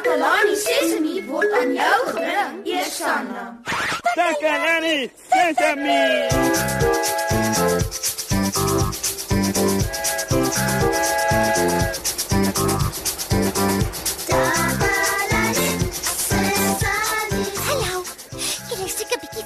Takalani 0.00 0.56
Sesemi 0.56 1.20
word 1.28 1.52
aan 1.52 1.74
jou 1.76 1.98
gebring, 2.08 2.60
Eersanna. 2.64 3.42
Takalani 4.16 5.10
Sesemi. 5.28 6.00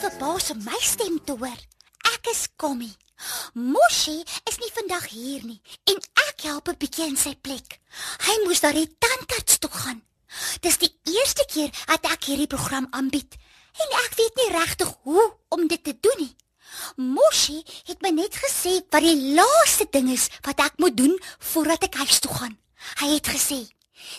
Verbaas 0.04 0.50
om 0.50 0.58
my 0.62 0.78
stem 0.84 1.18
te 1.24 1.32
hoor. 1.32 1.60
Ek 2.12 2.30
is 2.30 2.46
Kommy. 2.60 2.90
Moshi 3.54 4.18
is 4.50 4.58
nie 4.60 4.70
vandag 4.78 5.06
hier 5.10 5.46
nie 5.48 5.60
en 5.90 5.98
ek 6.28 6.46
help 6.46 6.68
'n 6.68 6.78
bietjie 6.78 7.06
in 7.10 7.16
sy 7.16 7.34
plek. 7.34 7.80
Hy 8.26 8.34
moes 8.44 8.60
daar 8.60 8.76
die 8.76 8.90
tandarts 8.98 9.58
toe 9.58 9.70
gaan. 9.70 10.02
Dis 10.60 10.78
die 10.82 10.90
eerste 11.14 11.44
keer 11.50 11.70
dat 11.86 12.06
ek 12.12 12.30
hierdie 12.30 12.50
program 12.50 12.88
aanbied 12.90 13.36
en 13.74 13.94
ek 14.04 14.16
weet 14.18 14.40
nie 14.40 14.50
regtig 14.54 14.90
hoe 15.06 15.24
om 15.54 15.66
dit 15.70 15.82
te 15.84 15.94
doen 16.00 16.20
nie. 16.22 16.34
Moshi 16.96 17.60
het 17.88 18.02
my 18.02 18.10
net 18.14 18.36
gesê 18.38 18.76
wat 18.90 19.02
die 19.04 19.34
laaste 19.36 19.86
ding 19.94 20.10
is 20.14 20.28
wat 20.46 20.62
ek 20.62 20.78
moet 20.82 20.96
doen 20.98 21.14
voordat 21.52 21.86
ek 21.88 21.98
huis 22.02 22.20
toe 22.22 22.34
gaan. 22.34 22.54
Hy 23.00 23.08
het 23.14 23.30
gesê: 23.30 23.60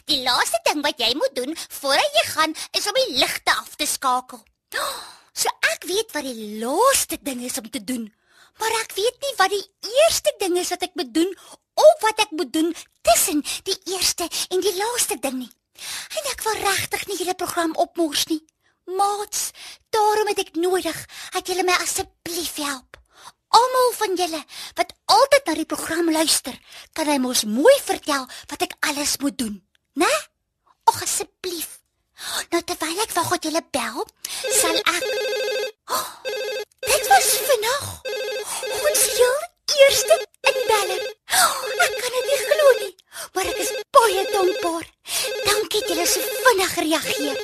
"Die 0.05 0.21
laaste 0.23 0.59
ding 0.67 0.81
wat 0.83 0.99
jy 0.99 1.11
moet 1.15 1.35
doen 1.35 1.55
voordat 1.55 2.19
jy 2.19 2.25
gaan 2.31 2.55
is 2.71 2.87
om 2.87 2.99
die 3.01 3.17
ligte 3.19 3.51
af 3.51 3.75
te 3.75 3.85
skakel." 3.85 4.43
So 5.35 5.51
ek 5.73 5.83
weet 5.83 6.11
wat 6.15 6.23
die 6.23 6.59
laaste 6.63 7.17
ding 7.21 7.43
is 7.43 7.57
om 7.57 7.69
te 7.69 7.83
doen, 7.83 8.13
maar 8.59 8.71
ek 8.81 8.95
weet 8.95 9.17
nie 9.21 9.35
wat 9.37 9.51
die 9.51 9.65
eerste 10.03 10.33
ding 10.39 10.57
is 10.57 10.71
wat 10.71 10.83
ek 10.87 10.95
moet 10.95 11.13
doen 11.13 11.31
of 11.75 12.01
wat 12.01 12.19
ek 12.23 12.31
moet 12.31 12.53
doen 12.53 12.71
tussen 13.01 13.43
die 13.67 13.77
eerste 13.93 14.29
en 14.49 14.63
die 14.63 14.75
laaste 14.79 15.19
ding 15.19 15.39
nie. 15.43 15.51
En 16.15 16.29
ek 16.31 16.43
wil 16.47 16.61
regtig 16.63 17.07
nie 17.07 17.17
julle 17.19 17.35
program 17.55 17.75
opmors 17.75 18.25
nie. 18.27 18.43
Maats, 18.85 19.51
daarom 19.89 20.27
het 20.27 20.41
ek 20.43 20.57
nodig 20.59 20.97
dat 21.31 21.47
julle 21.47 21.63
my 21.63 21.75
asseblief 21.79 22.57
help. 22.59 22.97
Almal 23.55 23.93
van 23.95 24.17
julle 24.19 24.41
wat 24.75 24.91
altyd 25.15 25.47
na 25.47 25.55
die 25.55 25.65
program 25.65 26.11
luister, 26.11 26.57
kan 26.91 27.07
hy 27.07 27.15
mos 27.23 27.45
mooi 27.47 27.75
vertel 27.87 28.27
wat 28.51 28.65
ek 28.67 28.75
alles 28.91 29.15
moet 29.23 29.37
doen, 29.39 29.55
né? 29.95 30.11
Och 30.91 30.99
asseblief. 31.01 31.79
Nou 32.51 32.59
terwyl 32.59 32.99
ek 33.05 33.15
wag 33.15 33.31
tot 33.31 33.47
julle 33.47 33.63
bel, 33.71 34.03
sal 34.59 34.75
ek 34.75 35.07
oh, 35.95 36.11
Dit 36.83 37.07
was 37.07 37.31
vinnig. 37.47 37.87
Ons 38.83 39.07
heel 39.15 39.39
eerste 39.79 40.19
inbeller. 40.51 41.07
Oh, 41.39 41.57
ek 41.87 41.99
kan 42.03 42.19
dit 42.19 42.29
nie 42.33 42.43
glo 42.43 42.77
nie, 42.83 42.93
maar 43.31 43.53
ek 43.55 43.63
is 43.63 43.75
baie 44.05 44.23
dankbaar. 44.31 44.85
Dankie 45.45 45.81
dat 45.81 45.89
julle 45.89 46.05
so 46.05 46.21
vinnig 46.45 46.73
gereageer. 46.77 47.37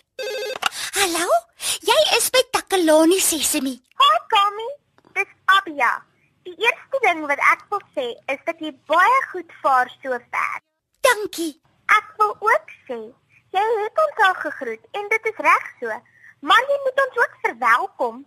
Hallo? 0.97 1.27
Jy 1.89 1.97
is 2.17 2.27
by 2.33 2.41
Takalani 2.53 3.17
Sesemi. 3.27 3.73
Hi 4.01 4.17
Kami, 4.33 4.67
dis 5.17 5.31
Abia. 5.57 5.89
Die 6.45 6.53
eerste 6.65 6.99
ding 7.05 7.23
wat 7.31 7.41
ek 7.53 7.65
wil 7.73 7.81
sê 7.95 8.05
is 8.33 8.41
dat 8.45 8.61
jy 8.61 8.71
baie 8.91 9.19
goed 9.31 9.55
vaar 9.63 9.89
sover. 10.03 10.61
Dankie. 11.07 11.53
Ek 11.97 12.13
wil 12.21 12.35
ook 12.51 12.75
sê 12.89 12.99
jy 13.57 13.65
het 13.81 14.01
ons 14.05 14.21
al 14.27 14.37
gegroet 14.43 14.99
en 14.99 15.09
dit 15.13 15.29
is 15.31 15.41
reg 15.47 15.65
so, 15.79 15.97
maar 16.45 16.69
jy 16.73 16.77
moet 16.85 17.01
ons 17.05 17.21
ook 17.23 17.39
verwelkom. 17.47 18.21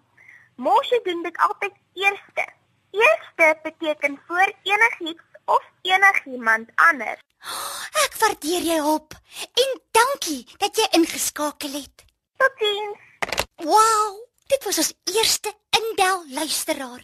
Mosje 0.67 0.99
doen 1.07 1.23
dit 1.23 1.39
altyd 1.47 1.79
eerste. 2.07 2.49
Eerste 2.95 3.55
beteken 3.63 4.19
voor 4.27 4.51
enigiets 4.63 5.31
of 5.45 5.63
enigiemand 5.83 6.75
anders. 6.91 7.23
Ek 8.05 8.17
waardeer 8.21 8.65
jou 8.69 8.81
hulp 8.89 9.17
en 9.65 9.75
dankie 9.97 10.43
dat 10.63 10.77
jy 10.79 10.87
ingeskakel 10.99 11.77
het. 11.81 12.05
Totsiens. 12.41 13.03
Wow, 13.65 14.17
dit 14.53 14.65
was 14.67 14.81
ons 14.83 14.93
eerste 15.15 15.53
indel 15.79 16.25
luisteraar 16.37 17.03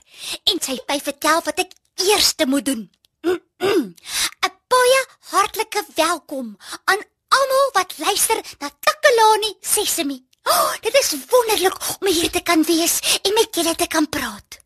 en 0.50 0.61
sy 0.61 0.77
het 0.79 0.89
my 0.91 0.99
vertel 1.03 1.43
wat 1.47 1.62
ek 1.65 1.77
eerste 2.09 2.47
moet 2.47 2.67
doen. 2.67 2.83
'n 3.27 4.56
Baie 4.71 5.00
hartlike 5.33 5.83
welkom 5.97 6.56
aan 6.84 7.00
almal 7.29 7.71
wat 7.75 7.97
luister 7.99 8.39
na 8.59 8.71
Takalani 8.71 9.56
Sesemi. 9.61 10.21
Oh, 10.47 10.73
dit 10.81 10.95
is 10.95 11.15
wonderlik 11.31 11.77
om 11.99 12.06
hier 12.06 12.31
te 12.31 12.41
kan 12.41 12.62
wees 12.65 13.00
en 13.23 13.34
met 13.34 13.55
julle 13.55 13.75
te 13.75 13.87
kan 13.87 14.09
praat. 14.09 14.61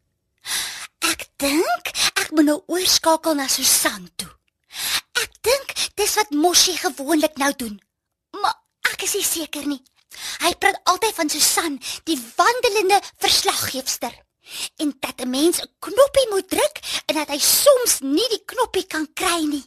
Ek 1.11 1.27
dink 1.37 1.91
ek 2.21 2.31
moet 2.31 2.45
nou 2.45 2.61
oorskakel 2.67 3.35
na 3.35 3.49
Susan 3.49 4.09
toe. 4.17 4.31
Ek 5.23 5.31
dink 5.47 5.75
dis 5.95 6.15
wat 6.19 6.31
Moshi 6.31 6.77
gewoonlik 6.77 7.37
nou 7.37 7.53
doen. 7.57 7.77
Maar 8.41 8.55
ek 8.93 9.07
is 9.07 9.15
nie 9.15 9.27
seker 9.27 9.67
nie. 9.67 9.83
Hy 10.45 10.53
praat 10.63 10.79
altyd 10.91 11.15
van 11.15 11.31
Susan, 11.31 11.79
die 12.09 12.19
wandelende 12.37 13.01
verslaggeefster. 13.23 14.15
En 14.77 14.93
dat 15.01 15.21
'n 15.21 15.31
mens 15.31 15.61
'n 15.61 15.71
knoppie 15.79 16.29
moet 16.31 16.49
druk 16.49 16.77
en 17.07 17.15
dat 17.15 17.29
hy 17.29 17.39
soms 17.39 18.01
nie 18.01 18.29
die 18.29 18.45
knoppie 18.45 18.87
kan 18.87 19.09
kry 19.15 19.41
nie. 19.45 19.65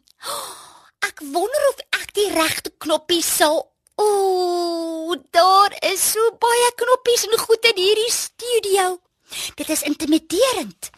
Ek 1.07 1.19
wonder 1.19 1.63
of 1.69 1.79
ek 2.01 2.13
die 2.13 2.29
regte 2.31 2.71
knoppie 2.77 3.23
sal 3.23 3.75
Ooh, 3.97 5.15
daar 5.31 5.73
is 5.91 6.11
so 6.11 6.21
baie 6.37 6.71
knoppies 6.75 7.23
en 7.25 7.37
goed 7.39 7.65
in 7.65 7.79
hierdie 7.81 8.11
studio. 8.11 8.99
Dit 9.55 9.69
is 9.69 9.81
intimiderend. 9.81 10.89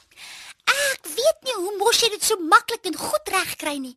Ek 0.69 1.07
weet 1.15 1.43
nie 1.47 1.55
hoe 1.57 1.75
mos 1.79 1.99
jy 2.03 2.09
dit 2.13 2.23
so 2.25 2.37
maklik 2.51 2.85
en 2.89 2.97
goed 2.99 3.31
regkry 3.33 3.77
nie. 3.81 3.95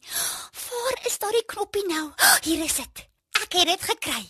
Waar 0.66 1.00
is 1.09 1.19
daardie 1.22 1.44
knoppie 1.55 1.84
nou? 1.88 2.05
Hier 2.47 2.65
is 2.65 2.78
dit. 2.81 3.05
Ek 3.43 3.56
het 3.59 3.69
dit 3.72 3.87
gekry. 3.91 4.22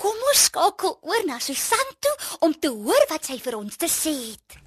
Kom 0.00 0.16
ons 0.30 0.44
skakel 0.48 0.98
oor 1.02 1.24
na 1.26 1.38
Susan 1.42 1.92
toe 2.04 2.14
om 2.46 2.54
te 2.54 2.70
hoor 2.72 3.04
wat 3.10 3.28
sy 3.28 3.38
vir 3.42 3.56
ons 3.58 3.76
te 3.80 3.88
sê 3.92 4.14
het. 4.14 4.58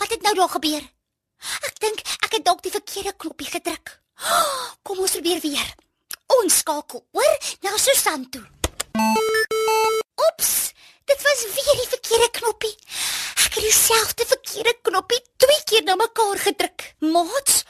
Wat 0.00 0.10
het 0.10 0.22
nou 0.22 0.34
daar 0.38 0.52
gebeur? 0.56 0.82
Ek 1.68 1.78
dink 1.82 2.02
ek 2.22 2.38
het 2.38 2.44
dalk 2.46 2.62
die 2.64 2.74
verkeerde 2.74 3.12
knoppie 3.18 3.50
gedruk. 3.50 3.98
Kom 4.86 5.02
ons 5.02 5.14
probeer 5.18 5.40
weer. 5.44 5.68
Ons 6.38 6.62
skakel 6.62 7.04
oor 7.12 7.34
na 7.66 7.76
Susan 7.78 8.24
toe. 8.32 8.44
Oeps, 10.22 10.52
dit 11.10 11.24
was 11.26 11.44
weer 11.56 11.80
die 11.82 11.90
verkeerde 11.96 12.30
knoppie. 12.38 12.74
Ek 13.42 13.56
het 13.58 13.64
dieselfde 13.66 14.24
verkeerde 14.30 14.74
knoppie 14.86 15.18
twee 15.36 15.62
keer 15.66 15.82
na 15.82 15.96
mekaar 15.98 16.38
gedruk. 16.38 16.84
Maats, 17.02 17.64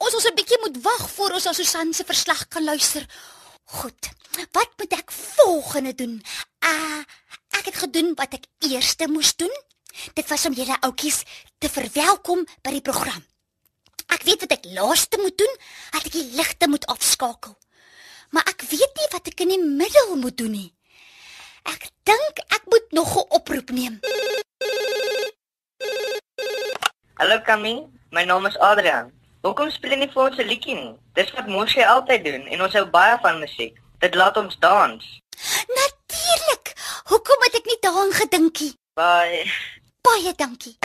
ons 0.00 0.14
ons 0.14 0.26
'n 0.26 0.34
bietjie 0.34 0.58
moet 0.62 0.78
wag 0.82 1.04
voor 1.16 1.34
ons 1.36 1.44
na 1.44 1.52
Susan 1.52 1.92
se 1.92 2.04
verslag 2.04 2.48
kan 2.48 2.64
luister. 2.64 3.04
Goed. 3.64 4.08
Wat 4.52 4.70
moet 4.78 4.92
ek 4.92 5.12
volgende 5.12 5.94
doen? 5.94 6.22
Uh, 6.64 7.02
ek 7.58 7.64
het 7.64 7.76
gedoen 7.76 8.14
wat 8.14 8.32
ek 8.32 8.46
eerste 8.70 9.08
moes 9.08 9.36
doen. 9.36 9.52
Dit 10.14 10.28
was 10.28 10.46
om 10.46 10.52
julle 10.52 10.80
oudjies 10.80 11.22
te 11.58 11.68
verwelkom 11.68 12.46
by 12.62 12.70
die 12.70 12.86
program. 12.90 13.24
Ek 14.08 14.22
weet 14.22 14.40
wat 14.40 14.52
ek 14.56 14.64
laaste 14.72 15.18
moet 15.20 15.36
doen, 15.38 15.54
dat 15.92 16.06
ek 16.06 16.12
die 16.12 16.30
ligte 16.38 16.68
moet 16.68 16.86
afskakel. 16.86 17.58
Maar 18.30 18.48
ek 18.48 18.62
weet 18.70 18.94
nie 18.96 19.08
wat 19.12 19.28
ek 19.28 19.40
in 19.44 19.48
die 19.48 19.64
middel 19.64 20.16
moet 20.16 20.36
doen 20.36 20.54
nie. 20.56 20.72
Ek 21.68 21.90
dink 22.08 22.40
ek 22.48 22.64
moet 22.72 22.92
nog 22.92 23.16
'n 23.16 23.28
oproep 23.36 23.70
neem. 23.70 24.00
Hallo 27.18 27.40
Kami, 27.42 27.82
my 28.14 28.22
naam 28.22 28.46
is 28.46 28.54
Adrian. 28.62 29.08
Hoekom 29.42 29.72
speel 29.74 29.90
jy 29.90 29.96
nie 29.98 30.10
vir 30.12 30.20
ons 30.22 30.38
'n 30.38 30.46
liedjie 30.46 30.74
nie? 30.78 30.92
Dis 31.18 31.32
wat 31.34 31.48
Moshi 31.50 31.82
altyd 31.82 32.22
doen 32.24 32.44
en 32.46 32.62
ons 32.62 32.76
hou 32.78 32.84
baie 32.92 33.16
van 33.24 33.40
musiek. 33.42 33.74
Dit 33.98 34.14
laat 34.14 34.36
ons 34.38 34.54
dans. 34.62 35.02
Natuurlik. 35.80 36.70
Hoekom 37.10 37.42
het 37.46 37.58
ek 37.58 37.66
nie 37.66 37.80
daaraan 37.82 38.14
gedinkie? 38.20 38.70
Bye. 38.94 39.50
Baie 40.06 40.32
dankie. 40.44 40.78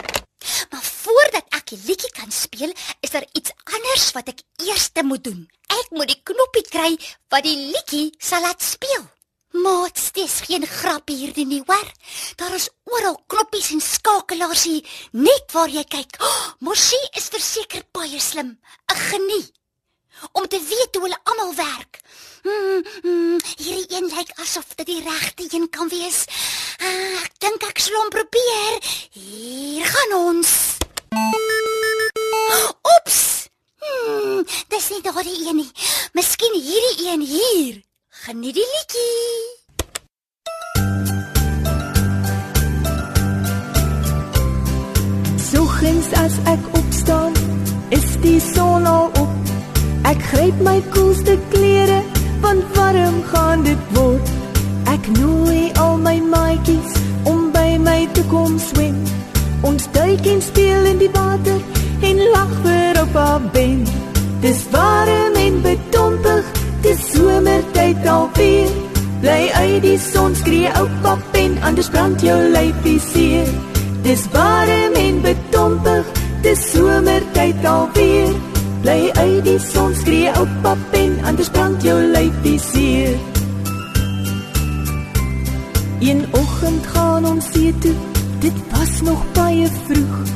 Maar 0.74 0.82
voordat 0.82 1.46
ek 1.54 1.70
die 1.70 1.82
liedjie 1.86 2.10
kan 2.18 2.30
speel, 2.34 2.74
is 3.00 3.14
daar 3.14 3.30
iets 3.32 3.54
anders 3.78 4.10
wat 4.18 4.34
ek 4.34 4.42
eers 4.66 4.90
moet 5.06 5.22
doen. 5.22 5.46
Ek 5.70 5.86
moet 5.90 6.08
die 6.10 6.22
knoppie 6.22 6.66
kry 6.66 6.98
wat 7.30 7.46
die 7.46 7.70
liedjie 7.70 8.10
sal 8.18 8.42
laat 8.42 8.62
speel. 8.62 9.06
Maats, 9.54 10.10
dis 10.12 10.40
geen 10.48 10.66
grap 10.66 11.08
hierdie 11.08 11.44
nie, 11.46 11.62
hoor. 11.66 11.90
Daar 12.40 12.54
is 12.56 12.68
oral 12.90 13.20
knoppies 13.30 13.70
en 13.70 13.80
skakelaars 13.80 14.64
hier, 14.66 14.88
net 15.12 15.52
waar 15.54 15.70
jy 15.70 15.84
kyk. 15.86 16.18
Oh, 16.18 16.46
Moshi 16.66 16.98
is 17.14 17.30
verseker 17.30 17.84
baie 17.94 18.18
slim, 18.20 18.58
'n 18.90 18.98
genie 19.10 19.46
om 20.32 20.48
te 20.48 20.58
weet 20.58 20.94
hoe 20.94 21.04
hulle 21.04 21.20
almal 21.22 21.54
werk. 21.54 22.00
Hmm, 22.42 22.82
hmm, 23.02 23.38
hierdie 23.56 23.96
een 23.96 24.10
lyk 24.16 24.30
asof 24.42 24.74
dit 24.74 24.86
die 24.86 25.02
regte 25.02 25.46
een 25.50 25.70
kan 25.70 25.88
wees. 25.88 26.24
Ah, 26.80 27.22
ek 27.22 27.38
dink 27.38 27.62
ek 27.62 27.78
sal 27.78 27.94
hom 28.00 28.10
probeer. 28.10 28.78
Hier 29.12 29.86
gaan 29.86 30.18
ons. 30.18 30.52
Oeps. 32.94 33.22
Hmm, 33.78 34.46
dis 34.68 34.90
nie 34.90 35.02
daardie 35.02 35.40
een 35.46 35.56
nie. 35.62 35.72
Miskien 36.12 36.54
hierdie 36.60 37.10
een 37.10 37.20
hier. 37.20 37.82
Geniet 38.24 38.54
die 38.54 38.64
liedjie. 38.74 39.40
Soggens 45.36 46.08
as 46.22 46.38
ek 46.48 46.62
opstaan, 46.72 47.36
is 47.92 48.06
die 48.22 48.40
son 48.40 48.88
al 48.88 49.12
op. 49.20 49.52
Ek 50.08 50.24
gryp 50.30 50.62
my 50.64 50.78
koelste 50.96 51.36
klere, 51.52 52.00
want 52.40 52.64
warm 52.78 53.20
gaan 53.28 53.68
dit 53.68 53.84
word. 53.98 54.32
Ek 54.94 55.04
nooi 55.18 55.68
al 55.84 56.00
my 56.00 56.16
maatjies 56.24 56.96
om 57.28 57.52
by 57.52 57.76
my 57.76 58.08
te 58.16 58.24
kom 58.32 58.56
swem. 58.70 58.96
Ons 59.68 59.84
duik 59.92 60.24
en 60.32 60.40
speel 60.48 60.92
in 60.94 61.04
die 61.04 61.12
water 61.12 61.60
en 62.00 62.26
lag 62.32 62.56
weer 62.64 63.04
op 63.04 63.20
haar 63.20 63.44
ben. 63.52 63.84
Dis 64.40 64.64
warm 64.72 65.33
Bly 69.24 69.48
uit 69.56 69.80
die 69.80 69.96
son 69.96 70.34
skree 70.36 70.68
oupa 70.76 71.14
pen, 71.32 71.54
anders 71.64 71.86
brand 71.88 72.20
jou 72.20 72.34
lyfie 72.52 72.98
seer. 73.00 73.46
Dis 74.04 74.26
warm 74.34 74.96
en 75.00 75.20
bedompig, 75.24 76.10
dis 76.44 76.64
somertyd 76.74 77.64
alweer. 77.64 78.34
Bly 78.82 78.98
uit 79.14 79.38
die 79.46 79.62
son 79.64 79.94
skree 79.96 80.28
oupa 80.28 80.74
pen, 80.92 81.14
anders 81.24 81.48
brand 81.54 81.86
jou 81.88 81.94
lyfie 82.12 82.58
seer. 82.60 83.16
Een 86.04 86.20
oggend 86.36 86.90
gaan 86.92 87.24
ons 87.30 87.48
see 87.54 87.72
toe. 87.80 87.94
Dit 88.44 88.60
was 88.74 88.92
nog 89.08 89.22
baie 89.32 89.70
vroeg. 89.86 90.34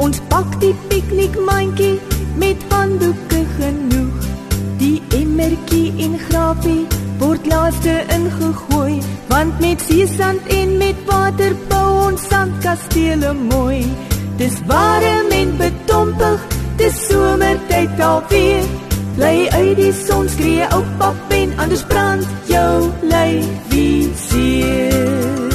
Ons 0.00 0.22
pak 0.32 0.56
die 0.64 0.72
piknikmandjie 0.88 1.98
met 2.40 2.64
handdoeke 2.72 3.44
genoeg. 3.58 4.32
Die 4.80 4.96
emmertjie 5.20 5.92
en 6.08 6.16
grapie 6.24 6.99
word 7.20 7.46
laaste 7.46 7.92
ingegooi, 8.16 9.00
want 9.28 9.60
met 9.60 9.80
seesand 9.80 10.46
en 10.46 10.76
met 10.80 10.96
water 11.06 11.54
bou 11.68 11.88
ons 12.08 12.26
sandkastele 12.28 13.32
mooi. 13.32 13.84
Dis 14.40 14.56
warm 14.66 15.32
en 15.36 15.56
bedompig, 15.60 16.46
dis 16.80 17.00
somertyd 17.08 18.00
alweer. 18.00 18.68
Bly 19.18 19.48
uit 19.52 19.76
die 19.76 19.92
son 19.92 20.28
skree 20.32 20.68
ou 20.72 20.82
pap 21.00 21.34
en 21.36 21.52
anders 21.60 21.84
brand 21.90 22.24
jou 22.48 22.88
lyfie 23.04 24.08
seer. 24.16 25.48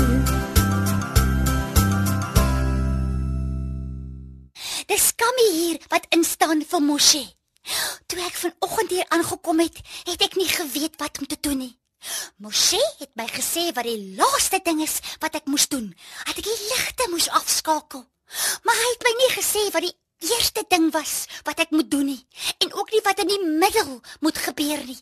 Dis 4.85 5.07
Kammy 5.17 5.50
hier 5.56 5.81
wat 5.89 6.06
instaan 6.13 6.62
vir 6.62 6.85
Moshe. 6.85 7.35
Toe 8.06 8.21
ek 8.25 8.38
vanoggend 8.44 8.94
hier 8.94 9.09
aangekom 9.15 9.59
het, 9.63 9.81
het 10.06 10.21
ek 10.21 10.38
nie 10.39 10.50
geweet 10.50 10.95
wat 11.01 11.19
om 11.19 11.27
te 11.27 11.38
doen 11.39 11.57
nie. 11.65 11.73
Moshe 12.38 12.81
het 13.00 13.12
my 13.17 13.25
gesê 13.31 13.71
wat 13.73 13.88
die 13.88 14.15
laaste 14.17 14.59
ding 14.65 14.81
is 14.85 15.00
wat 15.23 15.38
ek 15.39 15.50
moes 15.50 15.67
doen. 15.71 15.88
Dat 16.25 16.38
ek 16.38 16.45
die 16.45 16.59
ligte 16.69 17.07
moes 17.13 17.29
afskakel. 17.41 18.06
Maar 18.65 18.81
hy 18.81 18.89
het 18.91 19.06
my 19.07 19.13
nie 19.21 19.31
gesê 19.33 19.63
wat 19.73 19.85
die 19.88 19.95
eerste 20.25 20.63
ding 20.69 20.91
was 20.94 21.25
wat 21.47 21.59
ek 21.62 21.73
moet 21.75 21.89
doen 21.91 22.07
nie 22.07 22.21
en 22.63 22.71
ook 22.73 22.91
nie 22.94 23.01
wat 23.06 23.19
in 23.21 23.29
die 23.29 23.41
middel 23.45 24.00
moet 24.25 24.38
gebeur 24.47 24.85
nie. 24.85 24.97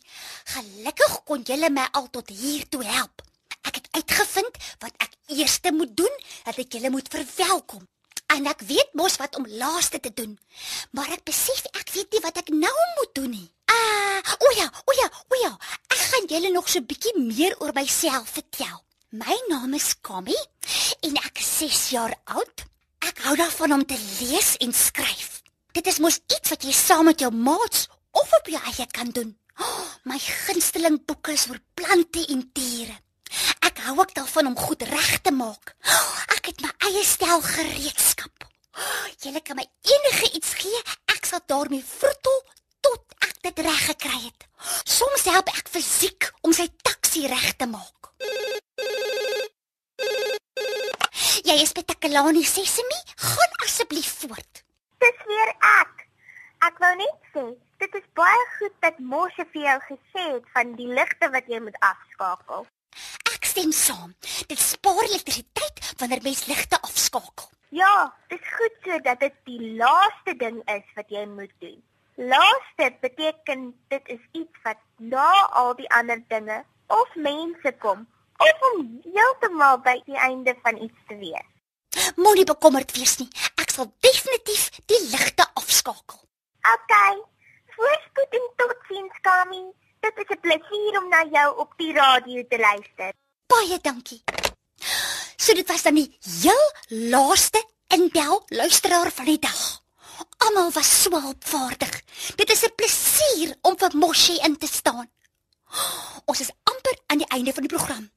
Gelukkig 0.54 1.14
kon 1.28 1.44
julle 1.46 1.70
my 1.70 1.86
al 1.92 2.08
tot 2.12 2.32
hier 2.32 2.66
toe 2.68 2.82
help. 2.84 3.22
Ek 3.64 3.80
het 3.80 3.88
uitgevind 3.96 4.58
wat 4.82 4.92
ek 5.00 5.14
eerste 5.32 5.72
moet 5.72 5.96
doen, 5.96 6.12
dat 6.44 6.58
ek 6.60 6.76
julle 6.76 6.90
moet 6.92 7.08
verwelkom. 7.08 7.84
En 8.34 8.48
ek 8.50 8.64
weet 8.66 8.96
mos 8.98 9.14
wat 9.20 9.36
om 9.38 9.46
laaste 9.60 10.00
te 10.02 10.10
doen. 10.14 10.32
Maar 10.90 11.12
ek 11.14 11.22
besef 11.28 11.66
ek 11.70 11.92
weet 11.94 12.16
nie 12.16 12.22
wat 12.24 12.40
ek 12.40 12.50
nou 12.50 12.72
moet 12.98 13.12
doen 13.14 13.30
nie. 13.30 13.46
Ah, 13.70 14.34
o 14.42 14.50
ja, 14.58 14.66
o 14.84 14.96
ja, 14.98 15.06
o 15.30 15.38
ja. 15.42 15.52
Ek 15.94 16.02
gaan 16.10 16.26
julle 16.32 16.50
nog 16.50 16.68
so 16.68 16.80
'n 16.80 16.86
bietjie 16.90 17.14
meer 17.18 17.54
oor 17.60 17.72
myself 17.74 18.34
vertel. 18.38 18.82
My 19.10 19.36
naam 19.48 19.74
is 19.74 19.94
Kammy 20.00 20.34
en 21.06 21.16
ek 21.16 21.38
is 21.38 21.58
6 21.58 21.90
jaar 21.94 22.14
oud. 22.24 22.64
Ek 22.98 23.18
hou 23.22 23.36
daarvan 23.36 23.72
om 23.72 23.86
te 23.86 23.98
lees 24.20 24.56
en 24.56 24.72
skryf. 24.72 25.42
Dit 25.72 25.86
is 25.86 25.98
mos 25.98 26.18
iets 26.26 26.50
wat 26.50 26.62
jy 26.62 26.72
saam 26.72 27.04
met 27.04 27.20
jou 27.20 27.30
maats 27.30 27.88
of 28.10 28.32
op 28.32 28.46
jou 28.46 28.62
eie 28.62 28.86
kan 28.90 29.10
doen. 29.10 29.38
Oh, 29.60 29.86
my 30.02 30.18
gunsteling 30.18 31.04
boeke 31.06 31.32
is 31.32 31.46
oor 31.48 31.60
plante 31.74 32.26
en 32.26 32.50
diere. 32.52 33.03
Hou 33.84 33.98
ook 33.98 34.14
daarvan 34.14 34.46
om 34.46 34.56
goed 34.58 34.82
reg 34.82 35.18
te 35.20 35.32
maak. 35.32 35.74
Ek 36.36 36.46
het 36.48 36.60
my 36.64 36.70
eie 36.88 37.02
stel 37.04 37.42
gereedskap. 37.44 38.46
Julle 39.20 39.42
kan 39.44 39.58
my 39.60 39.64
enige 39.92 40.30
iets 40.38 40.54
gee, 40.56 40.78
ek 41.12 41.28
sal 41.28 41.42
daarmee 41.46 41.84
vroetel 41.84 42.38
tot 42.80 43.12
ek 43.28 43.34
dit 43.44 43.60
reg 43.66 43.82
gekry 43.90 44.20
het. 44.22 44.46
Soms 44.88 45.26
help 45.28 45.52
ek 45.52 45.68
fisiek 45.68 46.30
om 46.40 46.56
sy 46.56 46.64
taxi 46.80 47.26
reg 47.28 47.50
te 47.60 47.68
maak. 47.68 48.08
Jy 51.44 51.56
is 51.60 51.76
Petakalani 51.76 52.44
Sesemi, 52.48 53.00
gaan 53.20 53.58
asseblief 53.66 54.08
voort. 54.22 54.64
Dis 55.04 55.26
weer 55.28 55.52
ek. 55.74 56.06
Ek 56.70 56.80
wou 56.80 56.94
net 57.02 57.28
sê, 57.34 57.44
dit 57.84 58.00
is 58.00 58.08
baie 58.16 58.46
goed 58.56 58.80
dat 58.86 59.04
Moshe 59.12 59.44
vir 59.52 59.68
jou 59.68 59.76
gesê 59.90 60.24
het 60.30 60.48
van 60.56 60.72
die 60.80 60.88
ligte 60.88 61.28
wat 61.36 61.52
jy 61.52 61.60
moet 61.66 61.76
afskakel. 61.84 62.64
Stem 63.54 63.72
saam. 63.72 64.14
Dit 64.50 64.58
spaar 64.58 65.04
elektrisiteit 65.06 65.92
wanneer 65.96 66.22
mens 66.22 66.46
ligte 66.46 66.80
afskakel. 66.80 67.46
Ja, 67.68 68.14
dis 68.28 68.42
goed 68.56 68.74
so 68.82 68.98
dat 69.06 69.20
dit 69.20 69.36
die 69.46 69.76
laaste 69.78 70.34
ding 70.40 70.58
is 70.74 70.88
wat 70.96 71.14
jy 71.14 71.22
moet 71.30 71.52
doen. 71.62 71.78
Laaste 72.16 72.88
beteken 73.00 73.62
dit 73.94 74.10
is 74.16 74.26
iets 74.32 74.58
wat 74.66 74.82
na 74.98 75.28
al 75.62 75.70
die 75.78 75.86
ander 75.94 76.18
dinge 76.34 76.58
of 76.86 77.14
mense 77.14 77.74
kom 77.78 78.02
of 78.42 78.66
om 78.72 78.82
heeltemal 79.06 79.78
by 79.86 80.00
die 80.10 80.18
einde 80.18 80.58
van 80.66 80.82
iets 80.82 81.06
te 81.06 81.22
wees. 81.22 81.48
Moenie 82.18 82.50
bekommerd 82.50 82.90
wees 82.98 83.20
nie. 83.22 83.30
Ek 83.62 83.70
sal 83.70 83.92
definitief 84.02 84.70
die 84.90 85.02
ligte 85.14 85.46
afskakel. 85.54 86.24
OK. 86.74 86.94
Voorspoed 87.78 88.40
en 88.40 88.54
totsiens, 88.56 89.18
Kami. 89.22 89.66
Dit 90.02 90.24
is 90.24 90.30
'n 90.36 90.40
plesier 90.40 91.02
om 91.02 91.08
na 91.08 91.22
jou 91.38 91.50
op 91.56 91.70
die 91.78 91.92
radio 91.94 92.42
te 92.48 92.58
luister. 92.58 93.14
Baie 93.46 93.78
dankie. 93.82 94.22
So 95.36 95.54
dit 95.54 95.68
was 95.68 95.82
dan 95.82 95.98
die 95.98 96.08
heel 96.40 96.64
laaste 97.10 97.60
inbel 97.92 98.42
luisteraar 98.48 99.10
van 99.12 99.24
die 99.24 99.38
dag. 99.38 99.82
Almal 100.46 100.70
was 100.72 101.02
so 101.02 101.10
opvaardig. 101.10 102.02
Dit 102.36 102.50
is 102.50 102.64
'n 102.64 102.74
plesier 102.74 103.56
om 103.60 103.76
vir 103.78 103.96
Moshi 103.96 104.36
in 104.42 104.58
te 104.58 104.66
staan. 104.66 105.10
Ons 106.24 106.40
is 106.40 106.54
amper 106.62 106.98
aan 107.06 107.18
die 107.18 107.28
einde 107.36 107.52
van 107.52 107.62
die 107.66 107.76
program. 107.76 108.10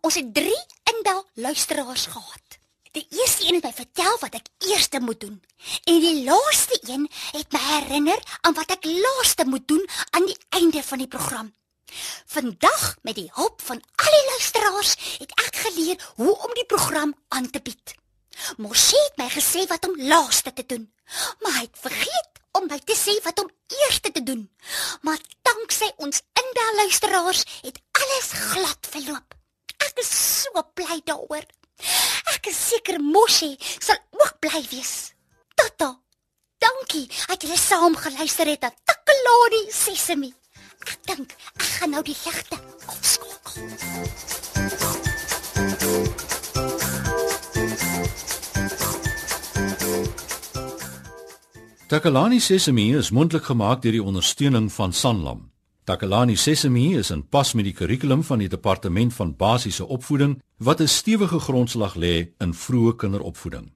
Ons 0.00 0.14
het 0.14 0.34
3 0.34 0.66
inbel 0.94 1.26
luisteraars 1.34 2.06
gehad. 2.06 2.46
Die 2.92 3.06
eerste 3.10 3.46
een 3.46 3.54
het 3.54 3.64
my 3.64 3.72
vertel 3.72 4.18
wat 4.20 4.34
ek 4.34 4.48
eerste 4.58 5.00
moet 5.00 5.20
doen 5.20 5.42
en 5.84 6.00
die 6.00 6.24
laaste 6.24 6.78
een 6.88 7.10
het 7.32 7.52
my 7.52 7.60
herinner 7.60 8.20
aan 8.40 8.54
wat 8.54 8.70
ek 8.70 8.84
laaste 8.84 9.44
moet 9.44 9.68
doen 9.68 9.88
aan 10.10 10.26
die 10.26 10.38
einde 10.48 10.82
van 10.82 10.98
die 10.98 11.08
program. 11.08 11.54
Vandag 12.26 12.96
met 13.02 13.14
die 13.14 13.30
hulp 13.34 13.62
van 13.62 13.80
al 13.80 14.16
die 14.16 14.26
luisteraars 14.30 14.94
het 15.18 15.32
ek 15.46 15.56
geleer 15.66 16.08
hoe 16.16 16.32
om 16.34 16.54
die 16.54 16.66
program 16.66 17.14
aan 17.28 17.50
te 17.50 17.60
bied. 17.60 17.94
Mosie 18.60 19.00
het 19.00 19.16
my 19.20 19.28
gesê 19.32 19.64
wat 19.70 19.86
om 19.88 19.96
laaste 20.08 20.52
te 20.52 20.66
doen, 20.66 20.84
maar 21.40 21.58
hy 21.58 21.64
het 21.64 21.78
vergeet 21.80 22.40
om 22.58 22.66
my 22.70 22.78
te 22.84 22.96
sê 22.98 23.14
wat 23.24 23.40
om 23.40 23.50
eerste 23.82 24.12
te 24.12 24.22
doen. 24.22 24.42
Maar 25.06 25.20
danksy 25.48 25.88
ons 25.96 26.22
inbel 26.42 26.80
luisteraars 26.82 27.44
het 27.62 27.80
alles 28.00 28.32
glad 28.52 28.90
verloop. 28.90 29.36
Ek 29.76 30.02
is 30.02 30.10
so 30.10 30.62
bly 30.74 31.00
daaroor. 31.04 31.44
Ek 32.34 32.50
is 32.50 32.58
seker 32.70 33.00
Moshi 33.00 33.54
sal 33.78 34.00
ook 34.16 34.40
bly 34.40 34.64
wees. 34.72 35.12
Tata. 35.54 35.94
Dankie 36.58 37.06
dat 37.28 37.42
julle 37.42 37.58
saam 37.60 37.96
geluister 37.96 38.48
het 38.48 38.64
na 38.64 38.72
Takalani 38.84 39.62
Sesemi. 39.72 40.32
Ek 40.84 40.98
dink 41.06 41.32
ek 41.56 41.62
gaan 41.62 41.90
nou 41.90 42.02
die 42.02 42.16
ligte 42.24 42.58
afskakel. 42.86 43.66
Takalani 51.86 52.40
Sesemi 52.40 52.96
is 52.98 53.12
mondelik 53.14 53.44
gemaak 53.46 53.82
deur 53.82 53.94
die 53.94 54.02
ondersteuning 54.02 54.72
van 54.74 54.92
Sanlam. 54.92 55.44
Takalani 55.86 56.34
Sesemi 56.34 56.96
is 56.98 57.12
in 57.14 57.22
pas 57.22 57.52
met 57.54 57.64
die 57.64 57.74
kurrikulum 57.78 58.24
van 58.26 58.42
die 58.42 58.50
departement 58.50 59.14
van 59.14 59.36
basiese 59.38 59.86
opvoeding 59.86 60.40
wat 60.58 60.80
'n 60.80 60.88
stewige 60.88 61.38
grondslag 61.38 61.94
lê 61.94 62.34
in 62.38 62.54
vroeë 62.54 62.96
kinderopvoeding. 62.96 63.75